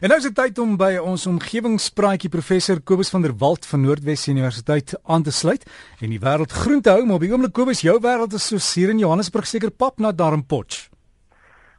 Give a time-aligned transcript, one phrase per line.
[0.00, 3.82] En nou is dit tyd om by ons omgewingspraatjie professor Kobus van der Walt van
[3.84, 5.66] Noordwes Universiteit aan te sluit
[6.00, 8.56] en die wêreld groen te hou, maar op die oomblik Kobus, jou wêreld is so
[8.56, 10.86] hier in Johannesburg seker pap na Darmpotch.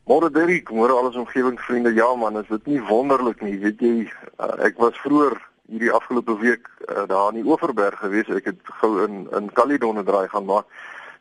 [0.05, 1.95] Môre Derrick, môre al ons omgewingsvriende.
[1.97, 4.05] Ja man, is dit nie wonderlik nie, weet jy,
[4.37, 5.39] uh, ek was vroeër
[5.73, 8.29] hierdie afgelope week uh, daar in die Oeverberg gewees.
[8.29, 10.69] Ek het gou in in Caledon 'n draai gaan maak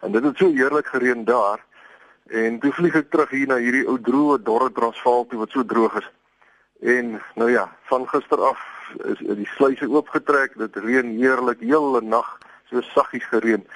[0.04, 1.64] en dit het so heerlik gereën daar.
[2.28, 5.64] En toe vlieg ek terug hier na hierdie ou droë dorre Transvaal toe wat so
[5.64, 6.16] droog is.
[6.80, 8.60] En nou ja, van gister af
[9.04, 10.56] is die sluise oopgetrek.
[10.58, 12.38] Dit reën heerlik hele nag,
[12.70, 13.66] so saggies gereën.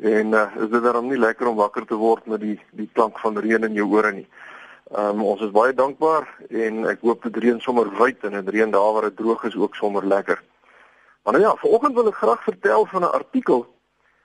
[0.00, 3.18] En uh, is dit dan nie lekker om wakker te word met die die klank
[3.18, 4.28] van reën in jou ore nie.
[4.90, 8.48] Ehm um, ons is baie dankbaar en ek hoop dit reën sommer wyd en dit
[8.54, 10.42] reën daar waar dit droog is ook sommer lekker.
[11.22, 13.66] Maar nou ja, vanoggend wil ek graag vertel van 'n artikel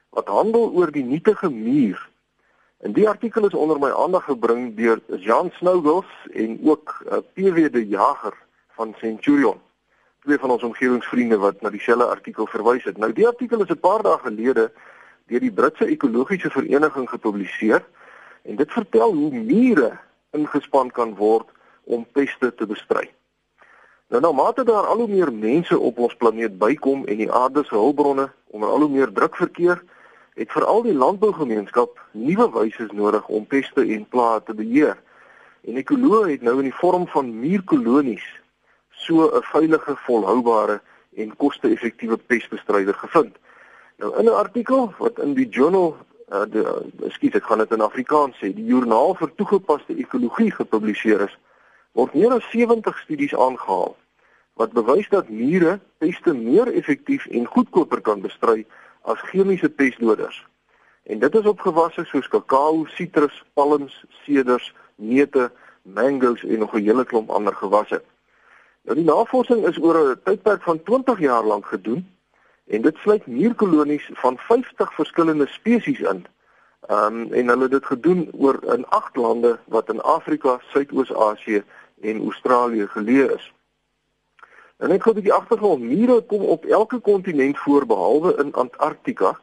[0.10, 2.10] wat handel oor die nietige muur
[2.78, 7.24] En die artikel is onder my aandag gebring deur Jan Snougels en ook uh, eh,
[7.34, 8.34] PW de Jager
[8.76, 9.62] van Centurion.
[10.22, 12.98] Twee van ons omgewingsvriende wat na dieselfde artikel verwys het.
[12.98, 14.72] Nou die artikel is 'n paar dae gelede
[15.28, 17.86] deur die Britse Ekologiese Vereniging gepubliseer
[18.42, 19.98] en dit vertel hoe mure
[20.32, 21.48] ingespan kan word
[21.84, 23.12] om peste te bestry.
[24.08, 27.64] Nou nou mate daar al hoe meer mense op ons planeet bykom en die aarde
[27.64, 29.84] se hulpbronne onder al hoe meer druk verkeer,
[30.36, 34.98] het veral die landbougemeenskap nuwe wyse nodig om peste en plaae te beheer.
[35.64, 38.26] En ekoloë het nou in die vorm van muurkolonies
[39.06, 40.82] so 'n veilige, volhoubare
[41.16, 43.36] en koste-effektiewe pestbestryder gevind.
[43.98, 45.98] Nou in 'n artikel wat in die journal
[46.32, 51.22] uh, die skiet ek gaan dit in Afrikaans sê, die joernaal vir toegepaste ekologie gepubliseer
[51.22, 51.38] is,
[51.92, 53.96] word meer as 70 studies aangehaal
[54.56, 58.66] wat bewys dat mure peste meer effektief en goedkoper kan bestry
[59.06, 60.46] as chemiese pestdoders.
[61.04, 66.84] En dit is op gewasse soos kakao, sitrus, palms, seders, neute, mangos en nog 'n
[66.84, 68.02] hele klomp ander gewasse.
[68.82, 72.08] Nou die navorsing is oor 'n tydperk van 20 jaar lank gedoen
[72.68, 76.26] en dit sluit muurkolonies van 50 verskillende spesies in.
[76.88, 81.64] Ehm um, en hulle het dit gedoen oor in 8 lande wat in Afrika, Suidoos-Asië
[82.02, 83.54] en Australië geleë is.
[84.78, 89.40] En net gou 'n bietjie agtergrond, mure kom op elke kontinent voor behalwe in Antarktika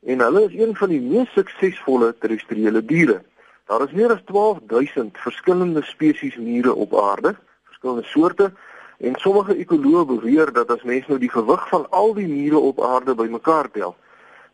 [0.00, 3.22] en hulle is een van die mees suksesvolle terrestriële diere.
[3.66, 7.34] Daar is meer as 12000 verskillende spesies mure op aarde,
[7.64, 8.52] verskillende soorte
[8.98, 12.80] en sommige ekoloë beweer dat as mens nou die gewig van al die mure op
[12.82, 13.96] aarde bymekaar tel,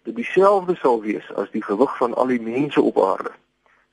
[0.02, 3.30] dit dieselfde sal wees as die gewig van al die mense op aarde.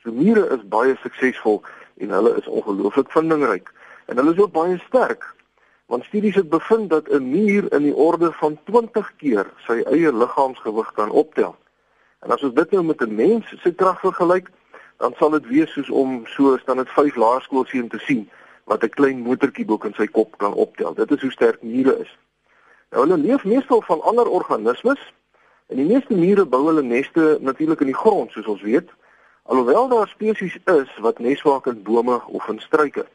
[0.04, 1.62] So mure is baie suksesvol
[1.98, 3.74] en hulle is ongelooflik vindingryk
[4.06, 5.36] en hulle is ook baie sterk
[5.92, 10.14] Want studies het bevind dat 'n muur in die orde van 20 keer sy eie
[10.14, 11.56] liggaamsgewig kan optel.
[12.20, 14.50] En as ons dit nou met 'n mens se krag vergelyk,
[14.98, 18.30] dan sal dit wees soos om so staan dit 5 laerskoolseun te sien
[18.64, 20.94] wat 'n klein motortjie bo in sy kop kan optel.
[20.94, 22.18] Dit is hoe sterk mure is.
[22.90, 25.14] Nou hulle leef meestal van ander organismes
[25.68, 28.90] en die meeste mure bou hulle neste natuurlik in die grond soos ons weet.
[29.44, 33.06] Alhoewel daar spesies is wat nesmaak in bome of in struike.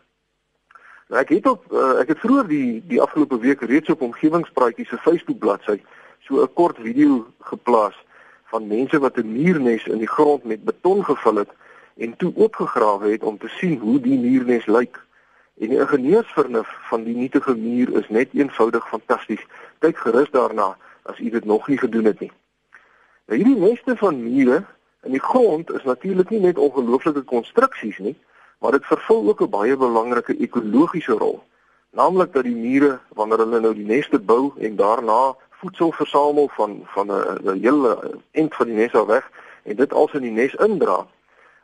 [1.06, 4.88] Nou ek het op uh, ek het vroeër die die afgelope week reeds op omgewingspraatjies
[4.90, 5.78] se Facebook bladsy
[6.26, 7.94] so 'n kort video geplaas
[8.50, 11.50] van mense wat 'n muurnes in die grond met beton gevul het
[11.96, 15.04] en toe oopgegrawe het om te sien hoe die muurnes lyk.
[15.58, 19.46] En die ingenieursvernuf van die nietige muur is net eenvoudig fantasties.
[19.78, 22.32] Kyk gerus daarna as u dit nog nie gedoen het nie.
[23.26, 24.64] Nou hierdie neste van mure
[25.02, 28.16] in die grond is natuurlik nie net ongelooflike konstruksies nie,
[28.58, 31.42] maar dit vervul ook 'n baie belangrike ekologiese rol.
[31.90, 36.80] Naamlik dat die mure wanneer hulle nou die neste bou en daarna voedsel versamel van
[36.84, 39.30] van 'n hele end van die nes af weg
[39.62, 41.06] en dit als in die nes indra.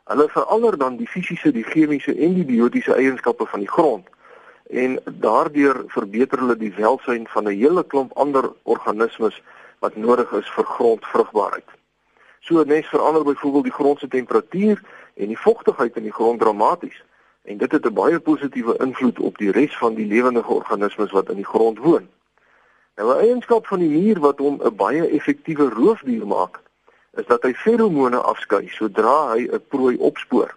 [0.03, 4.07] Hulle verander dan die fisiese, die chemiese en die biotiese eienskappe van die grond
[4.69, 9.41] en daardeur verbeter hulle die welsyn van 'n hele klomp ander organismes
[9.79, 11.69] wat nodig is vir grondvrugbaarheid.
[12.39, 14.81] So 'n nes verander byvoorbeeld die grond se temperatuur
[15.13, 17.03] en die vogtigheid in die grond dramaties
[17.43, 21.29] en dit het 'n baie positiewe invloed op die res van die lewende organismes wat
[21.29, 22.07] in die grond woon.
[22.95, 26.59] Nou 'n eienskap van die muur wat hom 'n baie effektiewe roofdier maak,
[27.13, 30.55] is dat hy feromone afskei sodra hy 'n prooi opspoor.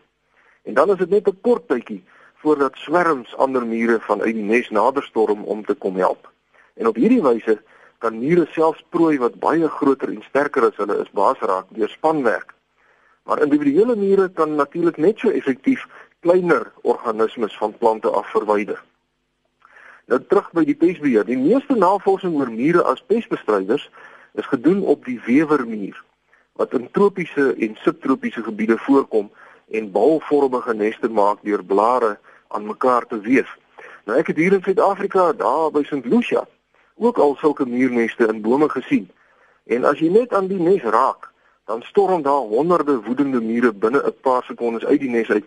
[0.63, 2.05] En dan is dit net 'n kort tydjie
[2.35, 6.31] voordat swerms ander mure vanuit die nes nader storm om te kom help.
[6.75, 7.63] En op hierdie wyse
[7.99, 11.89] kan mure selfs prooi wat baie groter en sterker as hulle is baas raak deur
[11.89, 12.56] spanwerk.
[13.27, 15.87] Maar individuele mure kan natuurlik net so effektief
[16.21, 18.83] kleiner organismes van plante af verwyder.
[20.07, 21.27] Nou terug by die pestbeheer.
[21.27, 23.89] Die meeste navorsing oor mure as pestbestryders
[24.39, 26.03] is gedoen op die wewermuur
[26.57, 29.31] wat in tropiese en subtropiese gebiede voorkom
[29.71, 32.17] en balvormige neste maak deur blare
[32.49, 33.51] aan mekaar te weef.
[34.07, 36.07] Nou ek het hier in Suid-Afrika daar by St.
[36.07, 36.47] Lucia
[36.97, 39.11] ook al sulke muurneste in bome gesien.
[39.67, 41.29] En as jy net aan die nes raak,
[41.67, 45.45] dan storm daar honderde woedende mure binne 'n paar sekondes uit die nes uit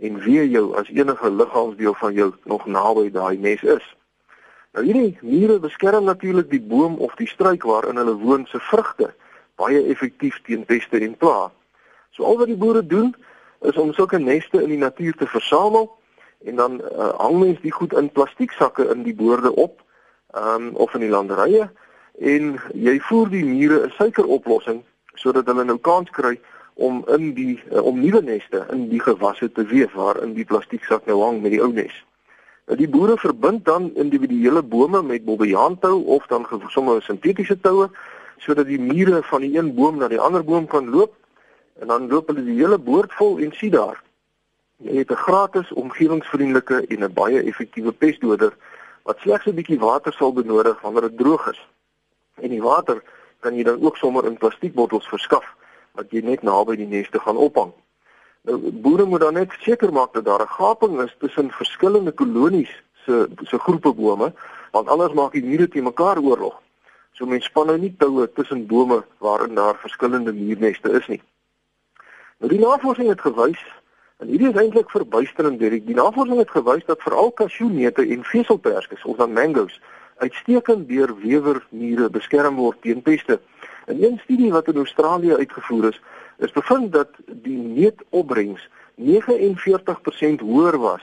[0.00, 3.96] en weer jou as enige liggaamsdeel van jou nog naby daai nes is.
[4.72, 9.14] Nou hierdie mure beskerm natuurlik die boom of die struik waarin hulle woon se vrugte
[9.54, 11.50] baie effektief teen peste en pla.
[12.10, 13.14] So al wat die boere doen
[13.60, 15.90] is om sulke neste in die natuur te versamel
[16.44, 19.82] en dan uh, hang mens die goed in plastieksakke in die boorde op
[20.36, 21.70] um, of in die landerye
[22.18, 24.82] en jy voer die mure 'n suikeroplossing
[25.22, 26.36] sodat hulle nou kans kry
[26.74, 31.06] om in die uh, om nuwe neste in die gewasse te weef waarin die plastieksak
[31.06, 31.94] nou hang met die ou nes.
[32.66, 37.90] Nou die boere verbind dan individuele bome met bobbejaantou of dan sommer sintetiese toue
[38.42, 41.14] sodat die mure van die een boom na die ander boom kan loop
[41.80, 44.00] en dan loop hulle die hele boord vol en sien daar
[44.82, 48.52] jy het 'n gratis omgewingsvriendelike en 'n baie effektiewe pestdoder
[49.02, 51.60] wat slegs 'n bietjie water sal benodig wanneer dit droog is.
[52.34, 53.02] En die water
[53.42, 55.46] kan jy dan ook sommer in plastiekbottels verskaf
[55.98, 57.72] wat jy net naby die neste gaan ophang.
[58.48, 62.72] Nou boere moet dan net seker maak dat daar 'n gaping is tussen verskillende kolonies
[63.04, 64.32] se se groepe bome
[64.70, 66.60] want anders maak die mure te mekaar oorlog.
[67.12, 71.22] So mense span nou nie toue tussen bome waarin daar verskillende muurneste is nie.
[72.38, 73.62] Nou die navorsing het gewys
[74.18, 75.86] en hierdie is eintlik verbuisterend Derek.
[75.86, 79.80] Die navorsing het gewys dat veral kasjoeneute en veselperskes of dan mangoes
[80.22, 83.40] uitstekend deur wewermure beskerm word teen peste.
[83.90, 85.98] In een studie wat in Australië uitgevoer is,
[86.38, 88.68] is bevind dat die neutopbrengs
[89.02, 91.02] 49% hoër was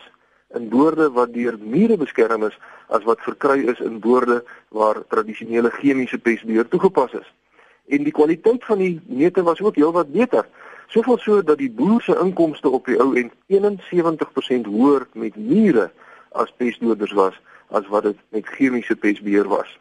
[0.55, 2.55] in boorde wat deur mure beskerm is
[2.87, 4.39] as wat verkry is in boorde
[4.73, 7.27] waar tradisionele chemiese pestbeheer toegepas is.
[7.89, 10.47] En die kwaliteit van die neute was ook heelwat beter.
[10.87, 15.89] Soveel so dat die boer se inkomste op die ou end 71% hoër met mure
[16.31, 17.37] as pestdoders was
[17.69, 19.79] as wat dit met chemiese pestbeheer was.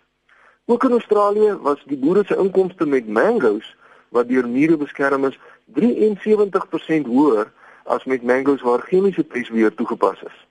[0.64, 3.76] Ook in Australië was die boere se inkomste met mangoes
[4.08, 5.38] wat deur mure beskerm is
[5.74, 7.52] 73% hoër
[7.84, 10.46] as met mangoes waar chemiese pestbeheer toegepas is.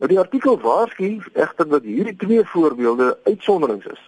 [0.00, 4.02] Nou die artikel waarsku egter dat hierdie twee voorbeelde uitsonderings is.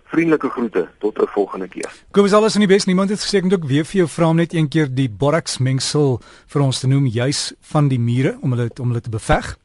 [0.09, 1.91] Vriendelike groete tot 'n volgende keer.
[2.11, 2.85] Kobus alles in die bes.
[2.85, 5.09] Niemand het gesê ek moet ook weer vir jou vra om net een keer die
[5.09, 9.09] borax mengsel vir ons te noem juis van die mure om hulle om hulle te
[9.09, 9.57] beveg.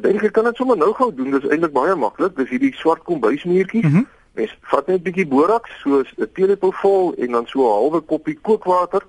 [0.00, 1.30] Dink ek kan dit sommer nou gou doen.
[1.30, 2.36] Dit is eintlik baie maklik.
[2.36, 3.84] Dis hierdie swart kombuismuurtjies.
[3.84, 4.06] Mm -hmm.
[4.38, 8.00] Mens vat net 'n bietjie boraks, so 'n teelepel vol en dan so 'n halwe
[8.00, 9.02] koppie kookwater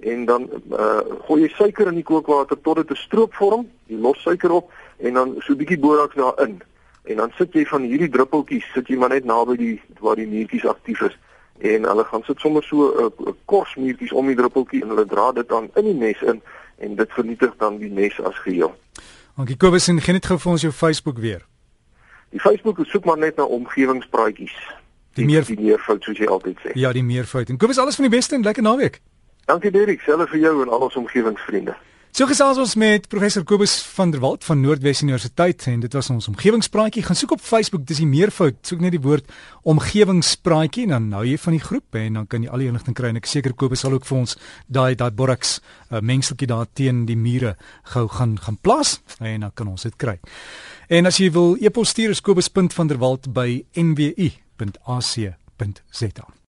[0.00, 3.68] en dan uh gooi jy suiker in die kookwater tot dit 'n stroop vorm.
[3.86, 6.62] Jy los suiker op en dan so 'n bietjie boraks daarin.
[7.04, 10.26] En dan sit jy van hierdie druppeltjies, sit jy maar net naby die waar die
[10.26, 11.18] muurtjies aktief is
[11.58, 15.32] en hulle gaan sit sommer so 'n uh, korsmuurtjies om die druppeltjie en hulle dra
[15.32, 16.42] dit dan in die nes in
[16.78, 18.74] en dit vernietig dan die nes as geheel.
[19.38, 21.44] Dankie Kobus en gee net gou vir ons jou Facebook weer.
[22.34, 24.56] Die Facebook soek maar net na omgewingspraatjies.
[25.14, 26.72] Die, die meer die meervoud soos jy altyd sê.
[26.74, 27.52] Ja, die meervoud.
[27.54, 28.98] En Kobus, alles van die beste en lekker naweek.
[29.46, 31.76] Dankie Derek, selfs vir jou en al ons omgewingsvriende.
[32.18, 36.08] So gesels ons met professor Kobus van der Walt van Noordwes Universiteit en dit was
[36.10, 37.04] ons omgewingspraatjie.
[37.06, 38.56] Gaan soek op Facebook, dis die meervoud.
[38.66, 39.30] Soek net die woord
[39.70, 42.96] omgewingspraatjie en dan nou jy van die groep en dan kan jy al die inligting
[42.98, 44.34] kry en ek seker Kobus sal ook vir ons
[44.66, 47.54] daai daai borax uh, mengseltjie daar teen die mure
[47.92, 50.18] gou gaan gaan plaas en dan kan ons dit kry.
[50.90, 55.38] En as jy wil e-pos stuur is kobus.vanderwalt by nwu.ac.za.